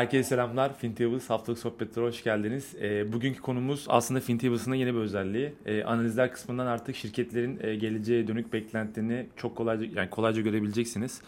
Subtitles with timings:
[0.00, 0.78] Herkese selamlar.
[0.78, 2.74] FinTables haftalık sohbetlere hoş geldiniz.
[2.82, 5.54] E, bugünkü konumuz aslında FinTables'ın yeni bir özelliği.
[5.66, 11.20] E, analizler kısmından artık şirketlerin e, geleceğe dönük beklentilerini çok kolayca yani kolayca görebileceksiniz.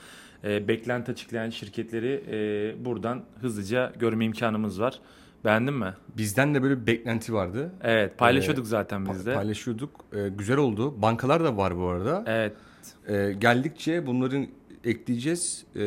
[0.45, 5.01] E, beklenti açıklayan şirketleri e, buradan hızlıca görme imkanımız var.
[5.45, 5.95] Beğendin mi?
[6.17, 7.73] Bizden de böyle bir beklenti vardı.
[7.83, 9.35] Evet paylaşıyorduk ee, zaten biz de.
[9.35, 10.05] Paylaşıyorduk.
[10.13, 11.03] Ee, güzel oldu.
[11.03, 12.25] Bankalar da var bu arada.
[12.27, 12.53] Evet.
[13.09, 14.47] Ee, geldikçe bunların
[14.85, 15.65] ekleyeceğiz.
[15.77, 15.83] Ee,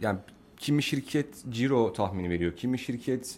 [0.00, 0.18] yani
[0.56, 2.56] kimi şirket ciro tahmini veriyor.
[2.56, 3.36] Kimi şirket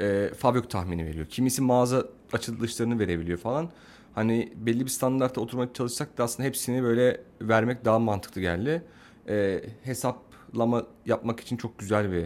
[0.00, 1.26] e, fabrik tahmini veriyor.
[1.26, 3.70] Kimisi mağaza açılışlarını verebiliyor falan.
[4.14, 8.82] Hani belli bir standartta oturmaya çalışsak da aslında hepsini böyle vermek daha mantıklı geldi.
[9.28, 12.24] Ee, hesaplama yapmak için çok güzel bir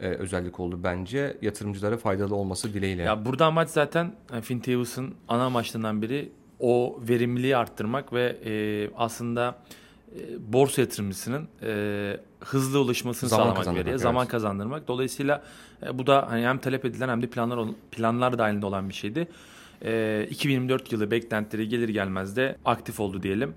[0.00, 1.36] e, özellik oldu bence.
[1.42, 3.02] Yatırımcılara faydalı olması dileğiyle.
[3.02, 9.58] Ya burada amaç zaten yani FinTables'ın ana amaçlarından biri o verimliliği arttırmak ve e, aslında
[10.16, 14.00] e, borsa yatırımcısının e, hızlı ulaşmasını zaman sağlamak veriye, evet.
[14.00, 14.88] zaman kazandırmak.
[14.88, 15.42] Dolayısıyla
[15.86, 19.28] e, bu da hani hem talep edilen hem de planlar planlar dahilinde olan bir şeydi.
[19.84, 23.54] E, 2024 yılı beklentileri gelir gelmez de aktif oldu diyelim.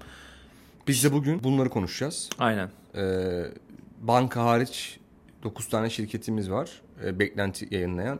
[0.87, 2.29] Biz de bugün bunları konuşacağız.
[2.39, 2.69] Aynen.
[2.95, 3.43] Ee,
[4.01, 4.99] banka hariç
[5.43, 6.81] 9 tane şirketimiz var.
[7.05, 8.19] E, beklenti yayınlayan.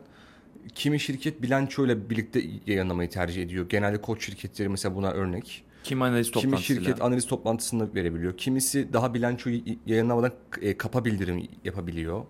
[0.74, 3.68] Kimi şirket bilanço ile birlikte yayınlamayı tercih ediyor.
[3.68, 5.64] Genelde koç şirketleri mesela buna örnek.
[5.88, 8.36] Kim analiz Kimi şirket analiz toplantısında verebiliyor.
[8.36, 12.24] Kimisi daha bilançoyu yayınlamadan e, kapa bildirim yapabiliyor.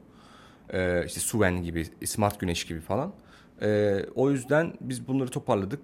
[0.72, 3.12] E, işte Suven gibi, Smart Güneş gibi falan.
[3.62, 5.80] E, o yüzden biz bunları toparladık.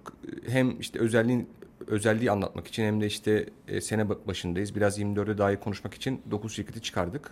[0.47, 1.49] Hem işte özelliğin
[1.87, 4.75] özelliği anlatmak için hem de işte e, sene başındayız.
[4.75, 7.31] Biraz 24'e dair konuşmak için 9 şirketi çıkardık.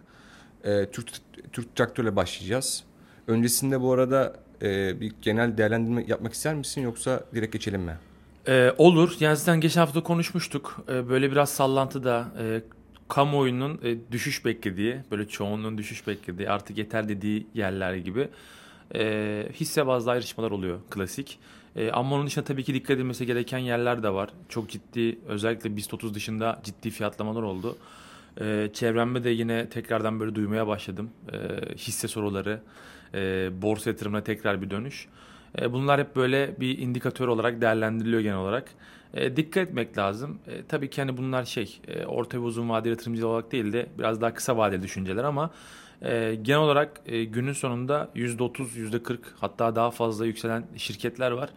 [0.63, 1.09] E, Türk
[1.51, 2.83] Türk Traktör'le başlayacağız.
[3.27, 7.97] Öncesinde bu arada e, bir genel değerlendirme yapmak ister misin yoksa direkt geçelim mi?
[8.47, 9.15] Ee, olur.
[9.19, 10.85] Yani zaten geçen hafta konuşmuştuk.
[10.89, 12.61] Ee, böyle biraz sallantıda e,
[13.07, 18.29] kamuoyunun e, düşüş beklediği, böyle çoğunluğun düşüş beklediği, artık yeter dediği yerler gibi
[18.95, 21.39] e, hisse bazlı ayrışmalar oluyor klasik.
[21.75, 24.29] E, ama onun dışında tabii ki dikkat edilmesi gereken yerler de var.
[24.49, 27.77] Çok ciddi, özellikle BIST 30 dışında ciddi fiyatlamalar oldu.
[28.41, 31.09] E, çevremde de yine tekrardan böyle duymaya başladım.
[31.33, 31.37] E,
[31.75, 32.61] hisse soruları,
[33.13, 35.07] e, borsa yatırımına tekrar bir dönüş.
[35.61, 38.69] E, bunlar hep böyle bir indikatör olarak değerlendiriliyor genel olarak.
[39.13, 40.39] E, dikkat etmek lazım.
[40.47, 43.87] E, tabii ki hani bunlar şey e, orta ve uzun vadeli yatırımcı olarak değil de
[43.99, 45.51] biraz daha kısa vadeli düşünceler ama
[46.01, 51.49] e, genel olarak e, günün sonunda %30, %40 hatta daha fazla yükselen şirketler var.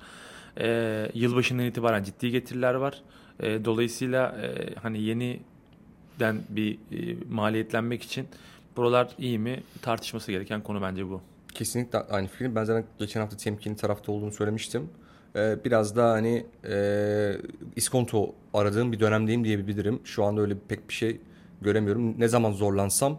[0.61, 3.03] E, yılbaşından itibaren ciddi getiriler var.
[3.41, 8.29] E, dolayısıyla e, hani yeniden bir e, maliyetlenmek için
[8.77, 11.21] buralar iyi mi tartışması gereken konu bence bu.
[11.57, 12.55] Kesinlikle aynı fikrim.
[12.55, 14.91] Ben zaten geçen hafta temkinli tarafta olduğunu söylemiştim.
[15.37, 17.33] Ee, biraz daha hani e,
[17.77, 20.01] iskonto aradığım bir dönemdeyim diyebilirim.
[20.05, 21.21] Şu anda öyle pek bir şey
[21.63, 22.21] göremiyorum.
[22.21, 23.19] Ne zaman zorlansam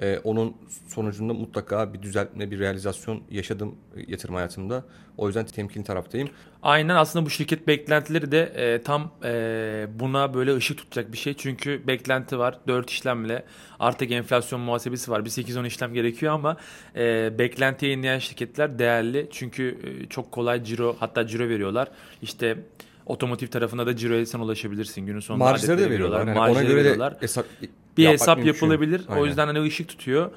[0.00, 0.56] e, onun
[0.88, 3.74] sonucunda mutlaka bir düzeltme, bir realizasyon yaşadım
[4.06, 4.84] yatırım hayatımda.
[5.16, 6.28] O yüzden temkinli taraftayım.
[6.62, 11.34] Aynen aslında bu şirket beklentileri de e, tam e, buna böyle ışık tutacak bir şey.
[11.34, 12.58] Çünkü beklenti var.
[12.68, 13.44] 4 işlemle
[13.80, 15.24] artık enflasyon muhasebesi var.
[15.24, 16.56] Bir 8-10 işlem gerekiyor ama
[16.96, 19.28] e, beklenti yayınlayan şirketler değerli.
[19.32, 21.88] Çünkü e, çok kolay ciro hatta ciro veriyorlar.
[22.22, 22.58] İşte
[23.06, 25.06] otomotiv tarafında da ciroya sen ulaşabilirsin.
[25.06, 26.26] Günün sonunda Marjları da veriyorlar.
[26.26, 27.14] Yani ona göre veriyorlar.
[27.14, 27.46] de hesap
[27.96, 29.02] bir hesap yapılabilir.
[29.18, 30.30] O yüzden hani ışık tutuyor.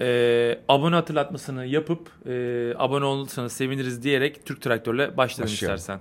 [0.00, 6.00] Ee, abone hatırlatmasını yapıp e, abone olursanız seviniriz diyerek Türk Traktör'le başlayalım istersen.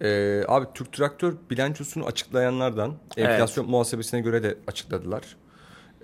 [0.00, 5.22] Ee, abi Türk Traktör bilançosunu açıklayanlardan enflasyon muhasebesine göre de açıkladılar.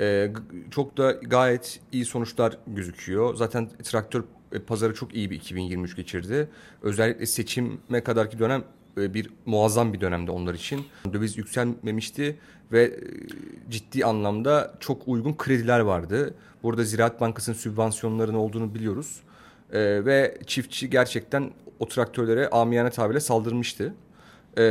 [0.00, 0.32] Ee,
[0.70, 3.34] çok da gayet iyi sonuçlar gözüküyor.
[3.34, 6.48] Zaten traktör e, pazarı çok iyi bir 2023 geçirdi.
[6.82, 8.64] Özellikle seçime kadarki dönem
[8.96, 10.84] bir muazzam bir dönemde onlar için.
[11.12, 12.36] Döviz yükselmemişti
[12.72, 12.90] ve e,
[13.70, 16.34] ciddi anlamda çok uygun krediler vardı.
[16.62, 19.20] Burada Ziraat Bankası'nın sübvansiyonlarının olduğunu biliyoruz.
[19.72, 23.94] Ee, ve çiftçi gerçekten o traktörlere amiyane tabirle saldırmıştı.
[24.56, 24.62] Ee,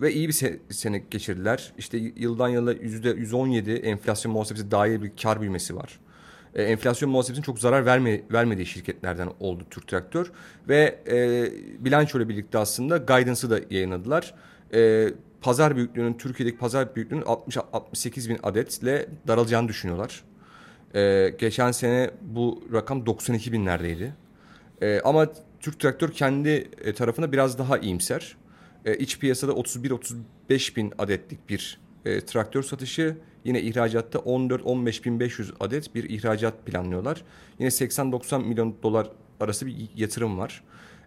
[0.00, 1.72] ve iyi bir se- sene geçirdiler.
[1.78, 6.00] İşte yıldan yıla yüzde 117 enflasyon muhasebesi dahil bir kar büyümesi var
[6.54, 10.32] e, enflasyon muhasebesinin çok zarar verme, vermediği şirketlerden oldu Türk Traktör.
[10.68, 11.48] Ve e,
[11.84, 14.34] bilanço birlikte aslında guidance'ı da yayınladılar.
[14.74, 15.08] E,
[15.40, 20.24] pazar büyüklüğünün, Türkiye'deki pazar büyüklüğünün 60-68 bin adetle daralacağını düşünüyorlar.
[20.94, 24.14] E, geçen sene bu rakam 92 binlerdeydi.
[24.82, 25.26] E, ama
[25.60, 28.36] Türk Traktör kendi e, tarafına biraz daha iyimser.
[28.84, 36.10] E, iç piyasada 31-35 bin adetlik bir e, traktör satışı Yine ihracatta 14-15.500 adet bir
[36.10, 37.22] ihracat planlıyorlar.
[37.58, 39.08] Yine 80-90 milyon dolar
[39.40, 40.62] arası bir yatırım var.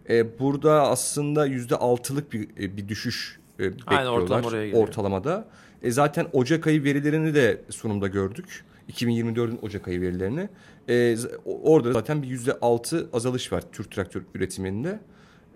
[0.09, 5.47] Ee, burada aslında %6'lık bir, e, bir düşüş e, bekliyorlar Aynen, ortalama ortalamada.
[5.83, 8.65] E, zaten Ocak ayı verilerini de sunumda gördük.
[8.91, 10.49] 2024'ün Ocak ayı verilerini.
[10.89, 14.99] E, orada zaten bir yüzde altı azalış var Türk traktör üretiminde.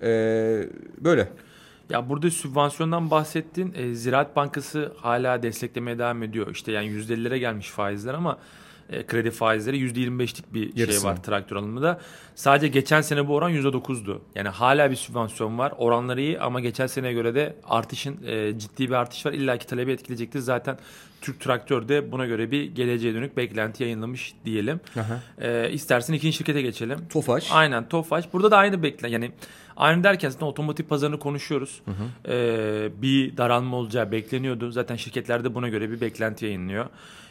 [0.02, 0.10] E,
[1.02, 1.30] böyle.
[1.90, 3.74] Ya burada sübvansiyondan bahsettin.
[3.76, 6.48] E, Ziraat Bankası hala desteklemeye devam ediyor.
[6.52, 8.38] İşte yani %50'lere gelmiş faizler ama
[8.90, 11.02] e, kredi faizleri %25'lik bir şey Yarısı.
[11.02, 12.00] şey var traktör alımında.
[12.36, 14.22] Sadece geçen sene bu oran %9'du.
[14.36, 15.74] Yani hala bir sübvansiyon var.
[15.78, 19.34] Oranları iyi ama geçen seneye göre de artışın e, ciddi bir artış var.
[19.34, 20.40] İlla ki talebi etkileyecektir.
[20.40, 20.78] Zaten
[21.22, 24.80] Türk Traktör de buna göre bir geleceğe dönük beklenti yayınlamış diyelim.
[25.42, 27.00] E, istersen ikinci şirkete geçelim.
[27.10, 27.48] Tofaş.
[27.52, 28.34] Aynen Tofaş.
[28.34, 29.32] Burada da aynı beklen yani
[29.78, 31.82] aynı derken zaten otomotiv pazarını konuşuyoruz.
[31.86, 32.34] Hı hı.
[32.34, 34.72] E, bir daralma olacağı bekleniyordu.
[34.72, 36.86] Zaten şirketler de buna göre bir beklenti yayınlıyor.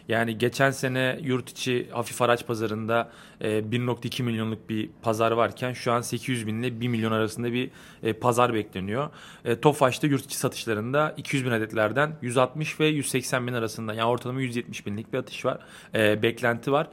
[0.08, 3.10] Yani geçen sene yurt içi hafif araç pazarında
[3.40, 7.70] e, 1.2 milyonluk bir pazar varken şu an 800 bin ile 1 milyon arasında bir
[8.02, 9.10] e, pazar bekleniyor.
[9.44, 14.40] E, Tofaş'ta yurt içi satışlarında 200 bin adetlerden 160 ve 180 bin arasında yani ortalama
[14.40, 15.58] 170 binlik bir atış var.
[15.94, 16.88] E, beklenti var.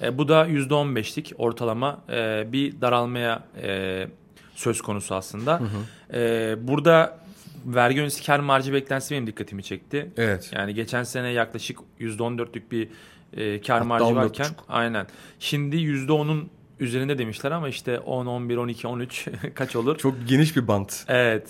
[0.00, 4.08] E, bu da %15'lik ortalama e, bir daralmaya e,
[4.54, 5.60] söz konusu aslında.
[5.60, 6.18] Hı hı.
[6.18, 7.18] E, burada
[7.66, 10.10] vergi öncesi kar marjı beklentisi benim dikkatimi çekti.
[10.16, 10.50] Evet.
[10.52, 12.88] Yani geçen sene yaklaşık %14'lük bir
[13.32, 15.06] e, kar Hatta marjı varken aynen.
[15.38, 16.50] Şimdi %10'un
[16.80, 19.98] üzerinde demişler ama işte 10, 11, 12, 13 kaç olur?
[19.98, 21.04] Çok geniş bir bant.
[21.08, 21.48] Evet.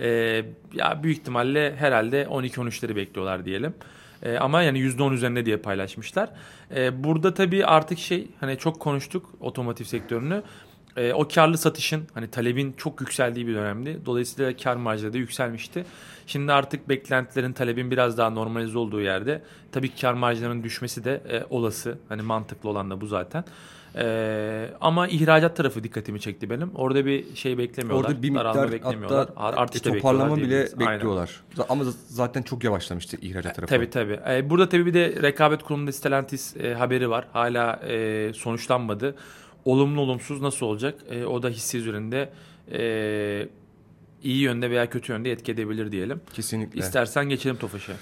[0.00, 0.08] E,
[0.74, 3.74] ya büyük ihtimalle herhalde 12-13'leri bekliyorlar diyelim.
[4.22, 6.30] E, ama yani %10 üzerinde diye paylaşmışlar.
[6.76, 10.42] E, burada tabii artık şey hani çok konuştuk otomotiv sektörünü
[10.96, 14.00] e, o karlı satışın hani talebin çok yükseldiği bir dönemdi.
[14.06, 15.84] Dolayısıyla kar marjları da yükselmişti.
[16.26, 19.42] Şimdi artık beklentilerin talebin biraz daha normalize olduğu yerde
[19.72, 21.98] tabii ki kar marjlarının düşmesi de e, olası.
[22.08, 23.44] Hani mantıklı olan da bu zaten.
[23.96, 26.70] Ee, ama ihracat tarafı dikkatimi çekti benim.
[26.74, 28.08] Orada bir şey beklemiyorlar.
[28.08, 29.28] Orada bir miktar beklemiyorlar.
[29.34, 31.42] hatta artış e, toparlama bile bekliyorlar.
[31.58, 31.66] Aynen.
[31.68, 33.74] Ama zaten çok yavaşlamıştı ihracat tarafı.
[33.74, 34.20] Tabii tabii.
[34.28, 37.26] Ee, burada tabii bir de rekabet kurumunda Stellantis e, haberi var.
[37.32, 39.14] Hala e, sonuçlanmadı
[39.68, 41.00] olumlu olumsuz nasıl olacak?
[41.10, 42.30] E, o da hissi üzerinde
[42.72, 43.48] e,
[44.22, 46.20] iyi yönde veya kötü yönde etki edebilir diyelim.
[46.32, 46.80] Kesinlikle.
[46.80, 47.92] İstersen geçelim Tofaş'a.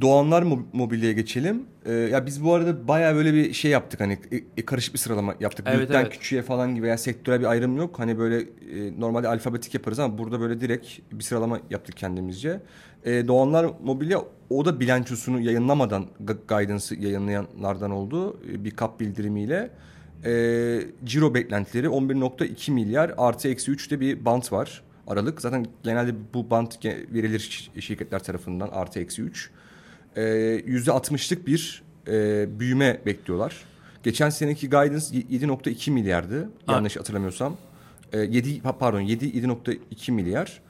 [0.00, 1.62] Doğanlar mobilyaya geçelim.
[1.86, 4.98] Ee, ya biz bu arada baya böyle bir şey yaptık hani e, e, karışık bir
[4.98, 5.66] sıralama yaptık.
[5.68, 6.12] Evet, Büyükten evet.
[6.12, 7.98] küçüğe falan gibi veya sektörel bir ayrım yok.
[7.98, 12.60] Hani böyle e, normalde alfabetik yaparız ama burada böyle direkt bir sıralama yaptık kendimizce.
[13.04, 16.06] E, Doğanlar Mobilya o da bilançosunu yayınlamadan
[16.48, 18.40] guidance'ı yayınlayanlardan oldu.
[18.52, 19.70] E, bir kap bildirimiyle
[20.24, 25.40] e, ciro beklentileri 11.2 milyar artı eksi 3'te bir bant var aralık.
[25.40, 29.50] Zaten genelde bu bant verilir şirketler tarafından artı eksi 3.
[30.66, 33.56] Yüzde 60'lık bir e, büyüme bekliyorlar.
[34.02, 36.72] Geçen seneki guidance 7.2 milyardı ha.
[36.72, 37.56] yanlış hatırlamıyorsam.
[38.12, 40.60] E, 7 pardon 7 7.2 milyar.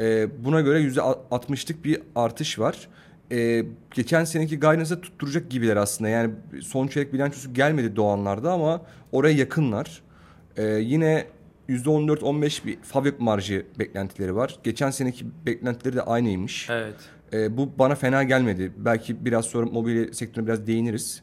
[0.00, 2.88] E, buna göre yüzde 60'lık bir artış var
[3.32, 3.64] e,
[3.94, 6.08] geçen seneki guidance'a tutturacak gibiler aslında.
[6.08, 8.82] Yani son çeyrek bilançosu gelmedi Doğanlar'da ama
[9.12, 10.02] oraya yakınlar.
[10.56, 11.26] E, yine
[11.68, 14.58] %14-15 bir fabrik marjı beklentileri var.
[14.64, 16.70] Geçen seneki beklentileri de aynıymış.
[16.70, 16.94] Evet.
[17.32, 18.72] E, bu bana fena gelmedi.
[18.76, 21.22] Belki biraz sonra mobilya sektörüne biraz değiniriz.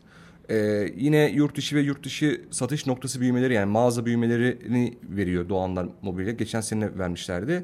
[0.50, 0.56] E,
[0.98, 6.32] yine yurt dışı ve yurt dışı satış noktası büyümeleri yani mağaza büyümelerini veriyor Doğanlar Mobilya.
[6.32, 7.64] Geçen sene vermişlerdi.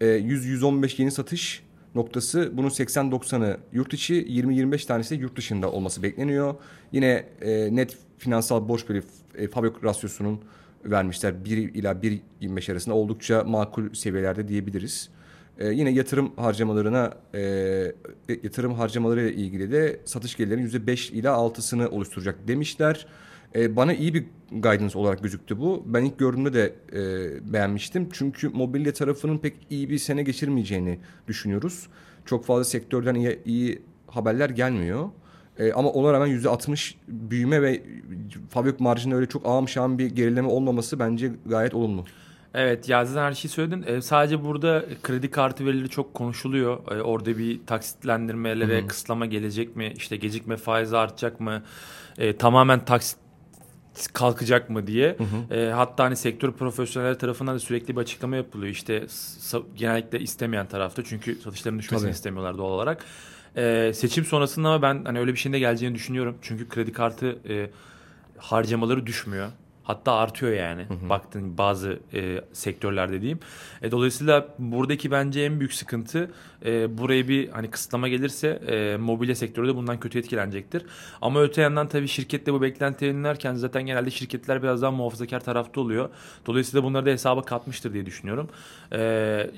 [0.00, 1.62] E, 100-115 yeni satış
[1.94, 6.54] noktası bunun 80-90'ı yurt içi 20-25 tanesi yurt dışında olması bekleniyor.
[6.92, 9.02] Yine e, net finansal borç bölü
[9.34, 10.40] e, fabrik rasyosunun
[10.84, 15.10] vermişler 1 ila 1.25 arasında oldukça makul seviyelerde diyebiliriz.
[15.58, 17.40] E, yine yatırım harcamalarına e,
[18.28, 23.06] yatırım harcamaları ile ilgili de satış gelirlerinin %5 ila 6'sını oluşturacak demişler.
[23.54, 25.82] E, bana iyi bir guidance olarak gözüktü bu.
[25.86, 28.08] Ben ilk gördüğümde de e, beğenmiştim.
[28.12, 31.86] Çünkü mobilya tarafının pek iyi bir sene geçirmeyeceğini düşünüyoruz.
[32.26, 35.08] Çok fazla sektörden iyi, iyi haberler gelmiyor.
[35.58, 37.82] E, ama ona rağmen yüzde 60 büyüme ve
[38.50, 42.04] fabrik marjında öyle çok ağam şahım bir gerileme olmaması bence gayet olumlu.
[42.54, 43.84] Evet ya zaten her şeyi söyledin.
[43.86, 46.78] Ee, sadece burada kredi kartı verileri çok konuşuluyor.
[46.90, 48.86] Ee, orada bir taksitlendirmelere Hı-hı.
[48.86, 49.92] kısıtlama gelecek mi?
[49.96, 51.62] İşte gecikme faizi artacak mı?
[52.18, 53.18] Ee, tamamen taksit
[54.08, 55.16] kalkacak mı diye.
[55.18, 55.54] Hı hı.
[55.54, 58.72] E, hatta hani sektör profesyonel tarafından da sürekli bir açıklama yapılıyor.
[58.72, 59.06] İşte
[59.74, 62.14] genellikle istemeyen tarafta çünkü satışların düşmesini Tabii.
[62.14, 63.04] istemiyorlar doğal olarak.
[63.56, 66.36] E, seçim sonrasında ama ben hani öyle bir şeyin de geleceğini düşünüyorum.
[66.42, 67.70] Çünkü kredi kartı e,
[68.38, 69.48] harcamaları düşmüyor.
[69.90, 70.82] Hatta artıyor yani.
[70.82, 71.08] Hı hı.
[71.08, 73.40] Baktın bazı e, sektörlerde diyeyim.
[73.82, 76.30] E, dolayısıyla buradaki bence en büyük sıkıntı
[76.64, 80.86] e, buraya bir hani kısıtlama gelirse e, mobilya sektörü de bundan kötü etkilenecektir.
[81.22, 85.80] Ama öte yandan tabii şirkette bu beklentileri dinlerken zaten genelde şirketler biraz daha muhafazakar tarafta
[85.80, 86.08] oluyor.
[86.46, 88.48] Dolayısıyla bunları da hesaba katmıştır diye düşünüyorum.
[88.92, 89.00] E,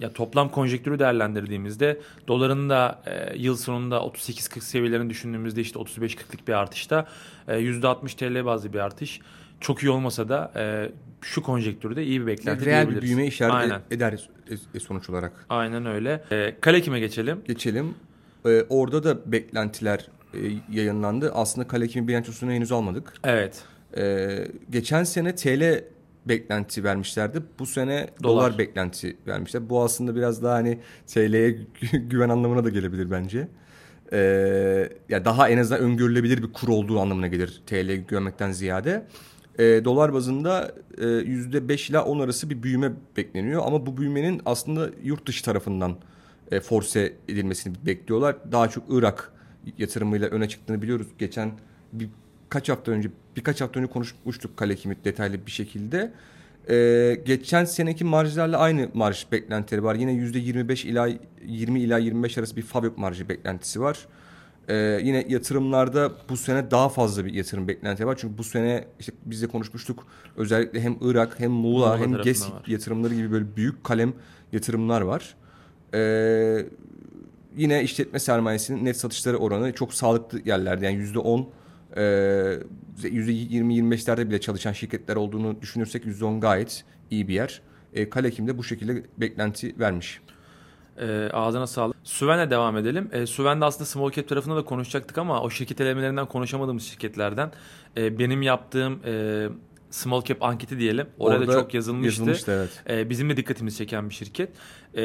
[0.00, 6.52] ya toplam konjektürü değerlendirdiğimizde doların da e, yıl sonunda 38-40 seviyelerini düşündüğümüzde işte 35-40'lık bir
[6.52, 7.06] artışta
[7.48, 9.20] e, %60 TL bazlı bir artış
[9.62, 13.80] çok iyi olmasa da e, şu konjektürde iyi bir beklenti Reel bir büyüme işaret Aynen.
[13.90, 14.28] eder
[14.74, 15.32] e, sonuç olarak.
[15.48, 16.24] Aynen öyle.
[16.30, 17.40] E, kale kime geçelim?
[17.44, 17.94] Geçelim.
[18.46, 20.38] E, orada da beklentiler e,
[20.70, 21.32] yayınlandı.
[21.34, 23.12] Aslında kale kimi bilançosunu henüz almadık.
[23.24, 23.64] Evet.
[23.96, 24.28] E,
[24.70, 25.84] geçen sene TL
[26.26, 27.42] beklenti vermişlerdi.
[27.58, 29.70] Bu sene dolar, dolar beklenti vermişler.
[29.70, 31.50] Bu aslında biraz daha hani TL'ye
[31.92, 33.48] güven anlamına da gelebilir bence.
[34.12, 39.06] Ee, ya daha en azından öngörülebilir bir kur olduğu anlamına gelir TL'ye güvenmekten ziyade.
[39.58, 43.62] E, dolar bazında e, %5 ila 10 arası bir büyüme bekleniyor.
[43.66, 45.96] Ama bu büyümenin aslında yurt dışı tarafından
[46.50, 48.36] e, force edilmesini bekliyorlar.
[48.52, 49.32] Daha çok Irak
[49.78, 51.06] yatırımıyla öne çıktığını biliyoruz.
[51.18, 51.52] Geçen
[51.92, 52.08] bir
[52.48, 56.12] kaç hafta önce birkaç hafta önce konuşmuştuk Kale Kimit detaylı bir şekilde.
[56.70, 59.94] Ee, geçen seneki marjlarla aynı marj beklentileri var.
[59.94, 61.08] Yine %25 ila
[61.46, 64.06] 20 ila 25 arası bir fabrik marjı beklentisi var.
[64.68, 68.16] Ee, yine yatırımlarda bu sene daha fazla bir yatırım beklenti var.
[68.20, 72.46] Çünkü bu sene işte biz de konuşmuştuk özellikle hem Irak hem Muğla Muğla hem GES
[72.66, 74.12] yatırımları gibi böyle büyük kalem
[74.52, 75.34] yatırımlar var.
[75.94, 76.66] Ee,
[77.56, 81.48] yine işletme sermayesinin net satışları oranı çok sağlıklı yerlerde yani yüzde on
[81.96, 82.58] e,
[83.02, 87.62] yüzde yirmi yirmi beşlerde bile çalışan şirketler olduğunu düşünürsek yüzde on gayet iyi bir yer.
[87.94, 90.20] E, Kalekim de bu şekilde beklenti vermiş.
[90.98, 91.96] E, ağzına sağlık.
[92.04, 93.08] Süven'e devam edelim.
[93.12, 97.52] E, Süven'de aslında small cap tarafında da konuşacaktık ama o şirket elemelerinden konuşamadığımız şirketlerden
[97.96, 99.48] e, benim yaptığım e,
[99.90, 101.06] small cap anketi diyelim.
[101.18, 102.20] Orada, Orada çok yazılmıştı.
[102.20, 102.98] yazılmıştı evet.
[103.00, 104.50] e, bizim de dikkatimizi çeken bir şirket.
[104.96, 105.02] E,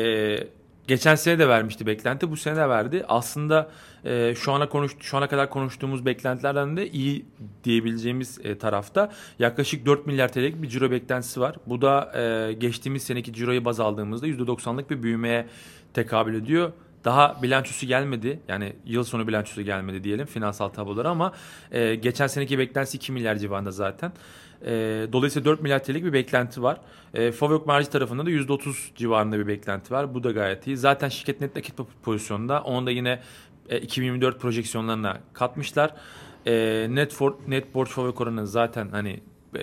[0.87, 2.31] Geçen sene de vermişti beklenti.
[2.31, 3.05] Bu sene de verdi.
[3.07, 3.69] Aslında
[4.05, 7.25] e, şu ana konuş şu ana kadar konuştuğumuz beklentilerden de iyi
[7.63, 11.55] diyebileceğimiz e, tarafta yaklaşık 4 milyar TL'lik bir ciro beklentisi var.
[11.65, 15.47] Bu da e, geçtiğimiz seneki ciroyu baz aldığımızda %90'lık bir büyümeye
[15.93, 16.71] tekabül ediyor.
[17.05, 18.39] Daha bilançosu gelmedi.
[18.47, 21.33] Yani yıl sonu bilançosu gelmedi diyelim finansal tabloları ama
[21.71, 24.11] e, geçen seneki beklentisi 2 milyar civarında zaten.
[24.65, 24.71] E,
[25.11, 26.81] dolayısıyla 4 milyar TL'lik bir beklenti var.
[27.13, 30.13] E, Favök marjı tarafında da %30 civarında bir beklenti var.
[30.13, 30.77] Bu da gayet iyi.
[30.77, 32.61] Zaten şirket net nakit pozisyonunda.
[32.61, 33.19] Onu da yine
[33.69, 35.93] e, 2024 projeksiyonlarına katmışlar.
[36.45, 39.19] E, net for, net borç Favök oranı zaten hani
[39.55, 39.61] e,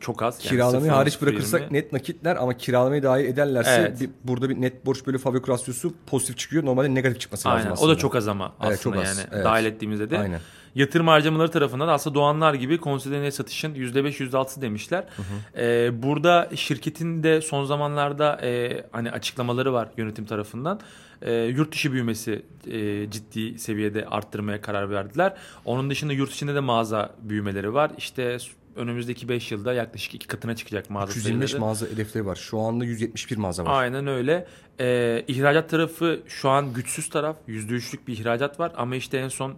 [0.00, 0.44] çok az.
[0.44, 1.74] Yani Kiralamayı hariç bırakırsak 20.
[1.74, 4.00] net nakitler ama kiralamayı dahil ederlerse evet.
[4.00, 6.64] bir, burada bir net borç bölü fabrik rasyosu pozitif çıkıyor.
[6.64, 7.58] Normalde negatif çıkması Aynen.
[7.58, 7.92] lazım aslında.
[7.92, 9.18] O da çok az ama aslında evet, çok az.
[9.18, 9.44] yani evet.
[9.44, 10.18] dahil ettiğimizde de.
[10.18, 10.40] Aynen.
[10.74, 15.04] Yatırım harcamaları tarafından aslında doğanlar gibi konsolide satışın %5 %6 demişler.
[15.16, 15.62] Hı hı.
[15.62, 20.80] Ee, burada şirketin de son zamanlarda e, hani açıklamaları var yönetim tarafından.
[21.22, 25.34] E, yurt dışı büyümesi e, ciddi seviyede arttırmaya karar verdiler.
[25.64, 27.90] Onun dışında yurt içinde de mağaza büyümeleri var.
[27.98, 28.38] İşte
[28.76, 31.66] önümüzdeki 5 yılda yaklaşık iki katına çıkacak mağaza 325 sayıları.
[31.66, 32.36] mağaza hedefleri var.
[32.36, 33.82] Şu anda 171 mağaza var.
[33.82, 34.46] Aynen öyle.
[34.80, 37.36] Ee, ihracat tarafı şu an güçsüz taraf.
[37.48, 39.56] %3'lük bir ihracat var ama işte en son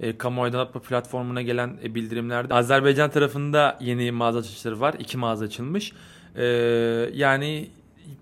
[0.00, 4.94] e, kamu aydınlatma platformuna gelen e, bildirimlerde Azerbaycan tarafında yeni mağaza açışları var.
[4.98, 5.92] İki mağaza açılmış.
[6.36, 6.44] E,
[7.14, 7.70] yani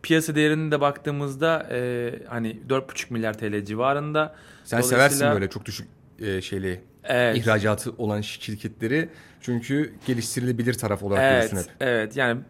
[0.03, 4.35] piyasa değerine de baktığımızda e, hani 4,5 milyar TL civarında.
[4.65, 7.37] Sen seversin böyle çok düşük e, şeyli evet.
[7.37, 9.09] ihracatı olan şirketleri.
[9.41, 11.77] Çünkü geliştirilebilir taraf olarak evet, görürsün hep.
[11.81, 12.41] Evet yani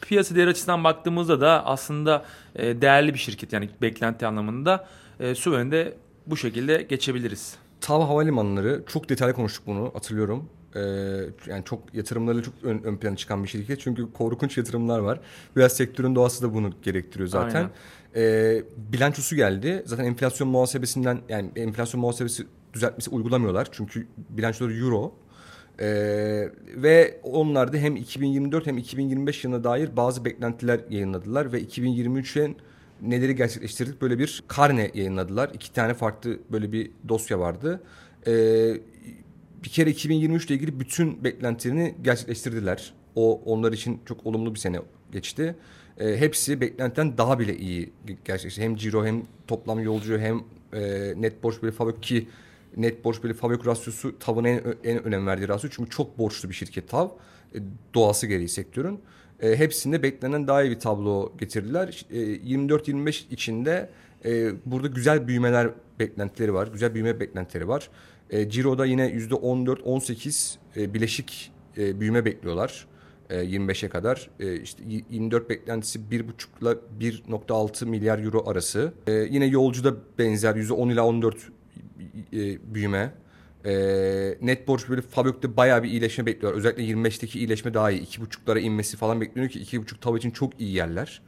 [0.00, 2.24] piyasa değeri açısından baktığımızda da aslında
[2.56, 4.88] e, değerli bir şirket yani beklenti anlamında
[5.20, 5.94] e, Suven'de
[6.26, 7.56] bu şekilde geçebiliriz.
[7.80, 10.48] TAV Havalimanları çok detaylı konuştuk bunu hatırlıyorum.
[10.76, 10.80] Ee,
[11.46, 13.80] yani çok yatırımları çok ön, ön plana çıkan bir şirket.
[13.80, 15.20] Çünkü korkunç yatırımlar var.
[15.56, 17.70] Biraz sektörün doğası da bunu gerektiriyor zaten.
[18.16, 19.82] Ee, bilançosu geldi.
[19.86, 23.68] Zaten enflasyon muhasebesinden yani enflasyon muhasebesi düzeltmesi uygulamıyorlar.
[23.72, 25.14] Çünkü bilançoları euro.
[25.80, 32.54] Ee, ve onlar da hem 2024 hem 2025 yılına dair bazı beklentiler yayınladılar ve 2023'e
[33.02, 35.50] neleri gerçekleştirdik böyle bir karne yayınladılar.
[35.54, 37.82] İki tane farklı böyle bir dosya vardı.
[38.26, 38.74] Ee,
[39.64, 42.94] bir kere 2023 ile ilgili bütün beklentilerini gerçekleştirdiler.
[43.14, 44.80] O onlar için çok olumlu bir sene
[45.12, 45.56] geçti.
[45.98, 47.92] Ee, hepsi beklentiden daha bile iyi
[48.24, 48.62] gerçekleşti.
[48.62, 50.40] Hem ciro hem toplam yolcu hem
[50.72, 52.28] e, net borç bölü fabrik ki
[52.76, 55.70] net borç bölü fabrik rasyosu TAV'ın en, en önem verdiği rasyo.
[55.72, 57.08] Çünkü çok borçlu bir şirket TAV.
[57.54, 57.58] E,
[57.94, 59.00] doğası gereği sektörün.
[59.42, 62.06] E, hepsinde beklenen daha iyi bir tablo getirdiler.
[62.10, 63.90] E, 24-25 içinde
[64.24, 66.66] e, burada güzel büyümeler beklentileri var.
[66.72, 67.88] Güzel büyüme beklentileri var.
[68.30, 72.86] E, Ciro'da yine %14-18 e, bileşik e, büyüme bekliyorlar.
[73.30, 74.30] e, 25'e kadar.
[74.40, 76.24] E, işte 24 beklentisi 1,5
[76.62, 78.92] ile 1.6 milyar euro arası.
[79.06, 81.36] E, yine yolcuda benzer %10 ila 14
[82.32, 83.12] e, büyüme.
[83.64, 83.72] E,
[84.42, 86.54] net borç böyle Fabök'te bayağı bir iyileşme bekliyor.
[86.54, 88.02] Özellikle 25'teki iyileşme daha iyi.
[88.02, 91.20] 2.5'lara inmesi falan bekleniyor ki 2.5 tav için çok iyi yerler.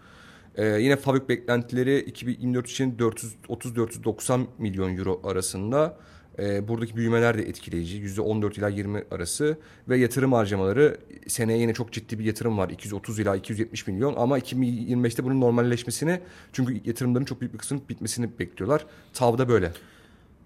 [0.57, 5.97] Ee, yine Fabrik beklentileri 2024 için 430-490 milyon euro arasında.
[6.39, 8.03] Ee, buradaki büyümeler de etkileyici.
[8.03, 9.59] %14 ila 20 arası
[9.89, 10.97] ve yatırım harcamaları
[11.27, 12.69] seneye yine çok ciddi bir yatırım var.
[12.69, 16.21] 230 ila 270 milyon ama 2025'te bunun normalleşmesini
[16.53, 18.87] çünkü yatırımların çok büyük bir kısmının bitmesini bekliyorlar.
[19.13, 19.73] Tavda böyle.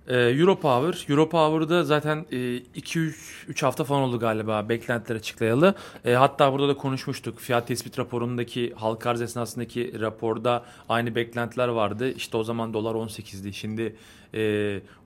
[0.09, 1.07] Ee, Europower.
[1.09, 3.13] Europower'da zaten 2-3
[3.49, 5.75] e, hafta falan oldu galiba beklentiler açıklayalı.
[6.05, 7.41] E, hatta burada da konuşmuştuk.
[7.41, 12.11] Fiyat tespit raporundaki halka arz esnasındaki raporda aynı beklentiler vardı.
[12.11, 13.53] İşte o zaman dolar 18'di.
[13.53, 13.97] Şimdi
[14.35, 14.39] e,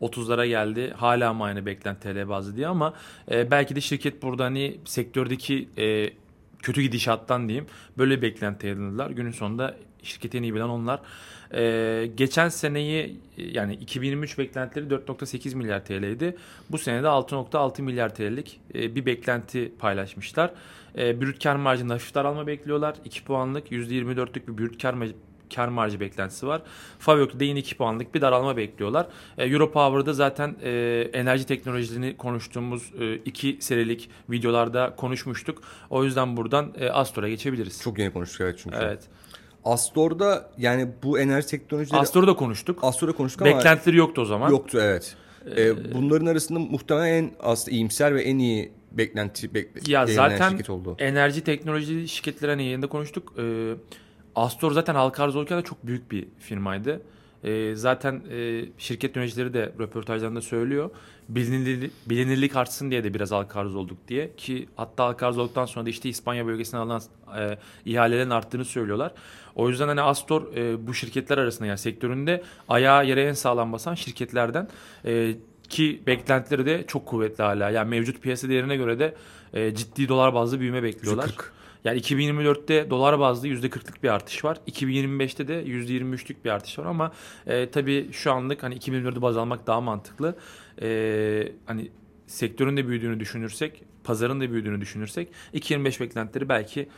[0.02, 0.94] 30'lara geldi.
[0.96, 2.94] Hala mı aynı beklenti TL bazı diye ama
[3.30, 6.10] e, belki de şirket burada hani sektördeki e,
[6.62, 7.66] kötü gidişattan diyeyim
[7.98, 9.10] böyle bir beklenti yayınladılar.
[9.10, 11.00] Günün sonunda şirketin iyi bilen onlar.
[11.54, 16.36] Ee, geçen seneyi yani 2023 beklentileri 4.8 milyar TL'ydi.
[16.70, 20.50] Bu sene de 6.6 milyar TL'lik e, bir beklenti paylaşmışlar.
[20.98, 22.94] E, brüt kar marjında hafif daralma bekliyorlar.
[23.04, 24.94] 2 puanlık %24'lük bir brüt kar
[25.54, 26.62] kar marjı beklentisi var.
[26.98, 29.06] Favyok'ta yine 2 puanlık bir daralma bekliyorlar.
[29.38, 30.70] E, Europower'da zaten e,
[31.12, 35.62] enerji teknolojilerini konuştuğumuz e, iki serilik videolarda konuşmuştuk.
[35.90, 37.82] O yüzden buradan e, Astor'a geçebiliriz.
[37.82, 38.76] Çok yeni konuştuk evet çünkü.
[38.80, 39.08] Evet.
[39.64, 42.00] Astor'da yani bu enerji teknolojileri...
[42.00, 42.78] Astor'da konuştuk.
[42.82, 43.56] Astor'da konuştuk ama...
[43.56, 44.50] Beklentileri yoktu o zaman.
[44.50, 45.16] Yoktu evet.
[45.56, 50.70] Ee, bunların arasında muhtemelen en aslında iyimser ve en iyi beklenti bekle ya zaten şirket
[50.70, 50.96] oldu.
[50.98, 53.34] enerji teknoloji şirketleri hani yerinde konuştuk.
[53.38, 53.74] Ee,
[54.34, 57.02] Astor zaten halka arz olurken de çok büyük bir firmaydı.
[57.44, 60.90] Ee, zaten e, şirket yöneticileri de röportajlarında söylüyor.
[61.28, 64.30] Bilinirlik, bilinirlik artsın diye de biraz halka arz olduk diye.
[64.36, 67.02] Ki hatta halka arz olduktan sonra da işte İspanya bölgesine alınan
[67.38, 69.12] e, ihalelerin arttığını söylüyorlar.
[69.58, 73.94] O yüzden hani Astor e, bu şirketler arasında yani sektöründe ayağı yere en sağlam basan
[73.94, 74.68] şirketlerden.
[75.04, 75.34] E,
[75.68, 77.70] ki beklentileri de çok kuvvetli hala.
[77.70, 79.14] Yani mevcut piyasa değerine göre de
[79.52, 81.26] e, ciddi dolar bazlı büyüme bekliyorlar.
[81.36, 81.52] 40.
[81.84, 84.58] Yani 2024'te dolar bazlı %40'lık bir artış var.
[84.66, 87.12] 2025'te de %23'lük bir artış var ama
[87.46, 90.36] e, tabii şu anlık hani 2024'ü baz almak daha mantıklı.
[90.82, 91.90] E, hani
[92.26, 96.88] sektörün de büyüdüğünü düşünürsek, pazarın da büyüdüğünü düşünürsek 2025 beklentileri belki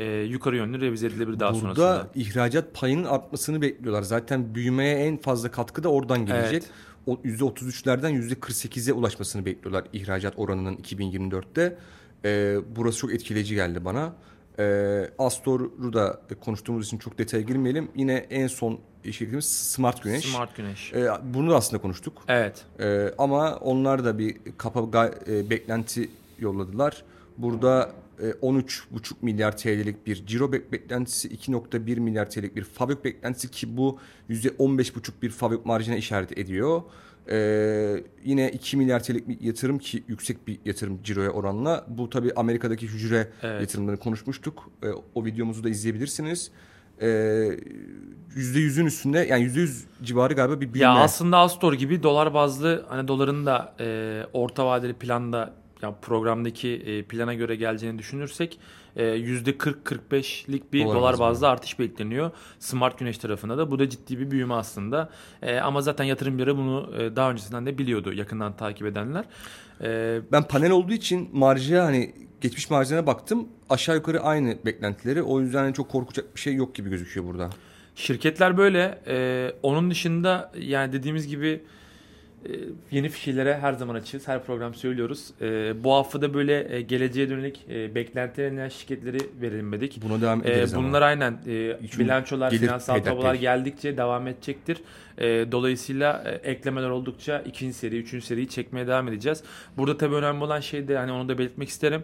[0.00, 1.84] e, yukarı yönlü revize edilebilir daha Burada sonrasında.
[1.84, 4.02] Burada ihracat payının artmasını bekliyorlar.
[4.02, 6.62] Zaten büyümeye en fazla katkı da oradan gelecek.
[6.62, 6.70] Evet.
[7.06, 11.78] O %33'lerden %48'e ulaşmasını bekliyorlar ihracat oranının 2024'te.
[12.24, 14.12] Ee, burası çok etkileyici geldi bana.
[14.58, 17.88] Ee, Astor'u da konuştuğumuz için çok detaya girmeyelim.
[17.96, 20.24] Yine en son şirketimiz Smart Güneş.
[20.24, 20.92] Smart Güneş.
[20.94, 22.22] Ee, bunu da aslında konuştuk.
[22.28, 22.64] Evet.
[22.80, 27.02] Ee, ama onlar da bir kapa e, beklenti yolladılar.
[27.38, 33.76] Burada 13,5 e, milyar TL'lik bir ciro beklentisi, 2,1 milyar TL'lik bir fabrik beklentisi ki
[33.76, 33.98] bu
[34.30, 36.82] %15,5 bir fabrik marjına işaret ediyor.
[37.30, 41.84] Ee, yine 2 milyar TL'lik bir yatırım ki yüksek bir yatırım ciroya oranla.
[41.88, 43.60] Bu tabi Amerika'daki hücre evet.
[43.60, 44.70] yatırımlarını konuşmuştuk.
[44.82, 46.50] Ee, o videomuzu da izleyebilirsiniz.
[47.00, 47.06] Ee,
[48.36, 50.90] %100'ün üstünde yani %100 civarı galiba bir büyüme.
[50.90, 56.68] Ya aslında Astor gibi dolar bazlı hani doların da e, orta vadeli planda yani programdaki
[56.68, 58.58] e, plana göre geleceğini düşünürsek
[58.96, 62.30] e, %40-45'lik bir dolar, dolar bazlı artış bekleniyor.
[62.58, 65.10] Smart Güneş tarafında da bu da ciddi bir büyüme aslında.
[65.42, 69.24] E, ama zaten yatırımcıları bunu e, daha öncesinden de biliyordu yakından takip edenler.
[69.82, 73.48] E, ben panel olduğu için marjaya hani geçmiş marjına baktım.
[73.70, 75.22] Aşağı yukarı aynı beklentileri.
[75.22, 77.50] O yüzden hani çok korkacak bir şey yok gibi gözüküyor burada.
[77.94, 79.02] Şirketler böyle.
[79.06, 81.62] E, onun dışında yani dediğimiz gibi
[82.90, 84.28] yeni fikirlere her zaman açığız.
[84.28, 85.30] Her program söylüyoruz.
[85.40, 90.02] Ee, bu hafta böyle e, geleceğe dönelik e, beklentilerine şirketleri verelim dedik.
[90.02, 91.06] Buna devam ee, ederiz Bunlar ama.
[91.06, 94.78] aynen e, bilançolar, finansal tablolar geldikçe devam edecektir.
[95.52, 99.42] dolayısıyla eklemeler oldukça ikinci seri, üçüncü seriyi çekmeye devam edeceğiz.
[99.76, 102.02] Burada tabii önemli olan şey de hani onu da belirtmek isterim.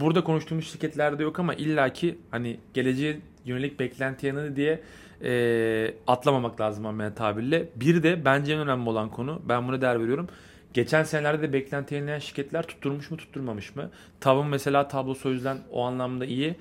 [0.00, 4.80] burada konuştuğumuz şirketlerde yok ama illaki hani geleceğe yönelik beklenti yanı diye
[5.22, 7.68] e, atlamamak lazım amel tabirle.
[7.76, 10.28] Bir de bence en önemli olan konu ben buna değer veriyorum.
[10.74, 13.90] Geçen senelerde de beklenti yenileyen şirketler tutturmuş mu tutturmamış mı?
[14.20, 16.56] Tav'ın mesela tablosu o yüzden o anlamda iyi.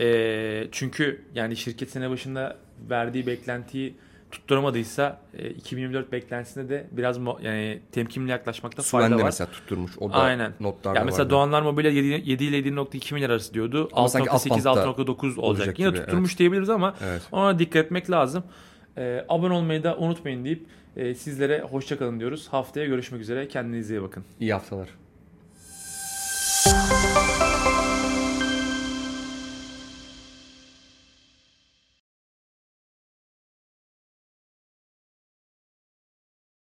[0.00, 2.56] E, çünkü yani şirket sene başında
[2.90, 3.94] verdiği beklentiyi
[4.34, 9.24] tutturamadıysa e, 2024 beklentisinde de biraz yani temkinli yaklaşmakta Suven fayda var.
[9.24, 9.98] mesela tutturmuş.
[9.98, 10.52] O da Aynen.
[10.60, 11.30] notlarda yani mesela vardı.
[11.30, 13.88] Doğanlar Mobilya 7, 7 ile 7.2 milyar arası diyordu.
[13.92, 15.78] 6.8 6.9 olacak.
[15.78, 16.38] Yine gibi, tutturmuş evet.
[16.38, 17.22] diyebiliriz ama evet.
[17.32, 18.44] ona dikkat etmek lazım.
[18.96, 20.66] E, abone olmayı da unutmayın deyip
[20.96, 22.48] e, sizlere hoşçakalın diyoruz.
[22.48, 23.48] Haftaya görüşmek üzere.
[23.48, 24.24] Kendinize iyi bakın.
[24.40, 24.88] İyi haftalar.